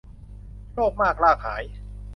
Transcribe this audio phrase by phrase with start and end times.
[0.73, 1.63] โลภมากลาภหาย